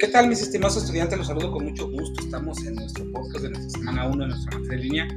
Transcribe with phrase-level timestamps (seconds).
[0.00, 1.18] ¿Qué tal mis estimados estudiantes?
[1.18, 2.22] Los saludo con mucho gusto.
[2.22, 5.08] Estamos en nuestro podcast de nuestra semana 1 de nuestra materia de línea,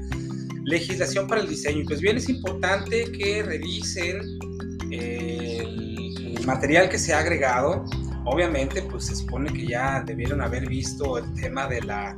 [0.65, 1.85] legislación para el diseño.
[1.87, 4.19] Pues bien, es importante que revisen
[4.91, 7.85] el, material que se ha agregado.
[8.26, 12.18] Obviamente, pues se supone que ya debieron haber visto el tema de la,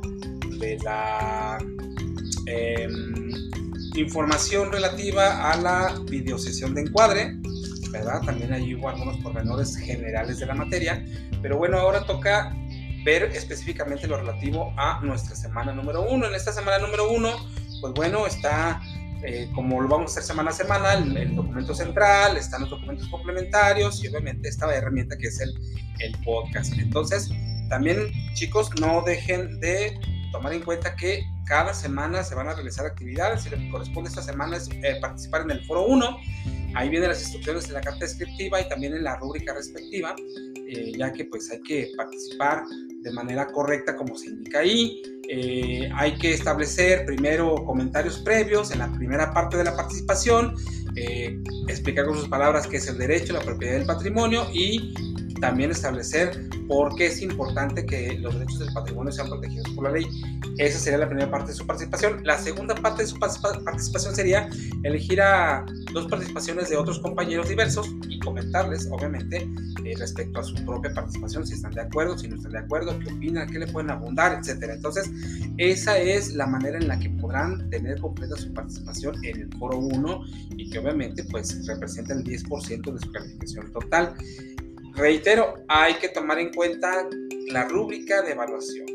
[0.58, 1.58] de la
[2.46, 3.48] em,
[3.94, 7.38] información relativa a la videosesión de encuadre
[8.24, 11.04] también ahí hubo algunos pormenores generales de la materia,
[11.42, 12.54] pero bueno, ahora toca
[13.04, 16.26] ver específicamente lo relativo a nuestra semana número uno.
[16.26, 17.30] En esta semana número uno,
[17.80, 18.80] pues bueno, está
[19.22, 23.08] eh, como lo vamos a hacer semana a semana, el, documento central, están los documentos
[23.08, 25.54] complementarios y obviamente esta herramienta que es el,
[26.00, 26.72] el podcast.
[26.74, 27.30] Entonces,
[27.68, 29.98] también chicos, no dejen de
[30.32, 34.10] tomar en cuenta que cada semana se van a realizar actividades y lo que corresponde
[34.10, 36.18] esta semana es eh, participar en el foro 1
[36.74, 40.14] Ahí vienen las instrucciones en la carta descriptiva y también en la rúbrica respectiva,
[40.68, 42.64] eh, ya que pues hay que participar
[43.02, 45.02] de manera correcta como se indica ahí.
[45.28, 50.54] Eh, hay que establecer primero comentarios previos en la primera parte de la participación,
[50.94, 54.94] eh, explicar con sus palabras qué es el derecho, la propiedad del patrimonio y
[55.40, 59.92] también establecer por qué es importante que los derechos del patrimonio sean protegidos por la
[59.92, 60.06] ley.
[60.58, 62.22] Esa sería la primera parte de su participación.
[62.24, 64.48] La segunda parte de su participación sería
[64.82, 65.66] elegir a
[65.96, 69.48] dos participaciones de otros compañeros diversos y comentarles, obviamente,
[69.82, 72.98] eh, respecto a su propia participación, si están de acuerdo, si no están de acuerdo,
[72.98, 74.74] qué opinan, qué le pueden abundar, etcétera.
[74.74, 75.10] Entonces,
[75.56, 79.78] esa es la manera en la que podrán tener completa su participación en el foro
[79.78, 80.24] 1
[80.58, 84.14] y que obviamente pues representa el 10% de su calificación total.
[84.96, 87.08] Reitero, hay que tomar en cuenta
[87.48, 88.86] la rúbrica de evaluación.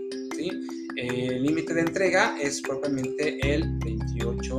[0.98, 4.58] El límite de entrega es propiamente el 28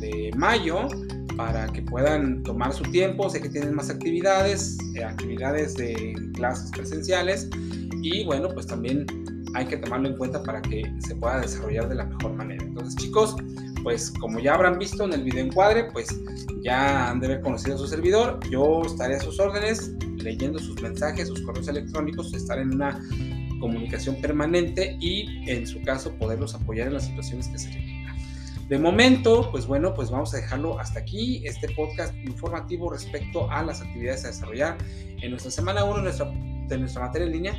[0.00, 0.88] de mayo
[1.36, 3.28] para que puedan tomar su tiempo.
[3.28, 7.48] Sé que tienen más actividades, eh, actividades de clases presenciales
[8.02, 9.06] y bueno, pues también
[9.54, 12.62] hay que tomarlo en cuenta para que se pueda desarrollar de la mejor manera.
[12.64, 13.36] Entonces chicos,
[13.82, 16.08] pues como ya habrán visto en el video encuadre, pues
[16.62, 18.40] ya han de haber conocido a su servidor.
[18.50, 23.00] Yo estaré a sus órdenes leyendo sus mensajes, sus correos electrónicos, estar en una
[23.60, 27.85] comunicación permanente y en su caso poderlos apoyar en las situaciones que se requieran.
[28.68, 33.62] De momento, pues bueno, pues vamos a dejarlo hasta aquí, este podcast informativo respecto a
[33.62, 34.78] las actividades a desarrollar
[35.22, 36.02] en nuestra semana 1
[36.68, 37.58] de nuestra materia en línea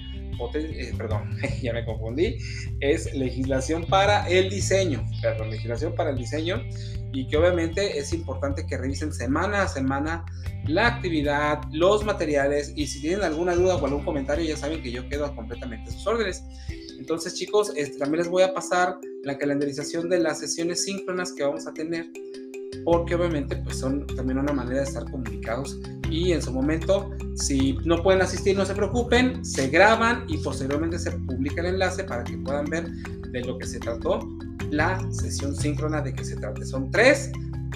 [0.54, 2.38] eh, perdón, ya me confundí,
[2.80, 6.62] es legislación para el diseño, perdón, legislación para el diseño
[7.12, 10.26] y que obviamente es importante que revisen semana a semana
[10.66, 14.92] la actividad, los materiales y si tienen alguna duda o algún comentario ya saben que
[14.92, 16.44] yo quedo completamente a sus órdenes.
[16.98, 21.44] Entonces chicos, este, también les voy a pasar la calendarización de las sesiones síncronas que
[21.44, 22.08] vamos a tener
[22.84, 27.74] porque obviamente pues son también una manera de estar comunicados y en su momento si
[27.86, 32.24] no pueden asistir no se preocupen, se graban y posteriormente se publica el enlace para
[32.24, 32.90] que puedan ver
[33.32, 34.20] de lo que se trató
[34.70, 36.66] la sesión síncrona de que se trate.
[36.66, 37.32] Son tres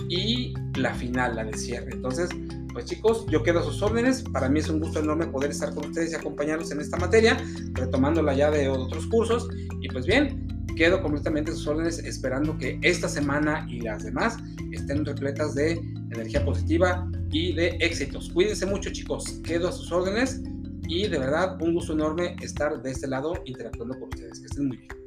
[0.09, 1.91] y la final, la de cierre.
[1.93, 2.29] Entonces,
[2.73, 4.23] pues chicos, yo quedo a sus órdenes.
[4.23, 7.37] Para mí es un gusto enorme poder estar con ustedes y acompañarlos en esta materia,
[7.73, 9.47] retomándola ya de otros cursos.
[9.81, 14.37] Y pues bien, quedo completamente a sus órdenes esperando que esta semana y las demás
[14.71, 15.73] estén repletas de
[16.11, 18.29] energía positiva y de éxitos.
[18.33, 20.41] Cuídense mucho chicos, quedo a sus órdenes
[20.88, 24.39] y de verdad un gusto enorme estar de este lado interactuando con ustedes.
[24.39, 25.00] Que estén muy bien.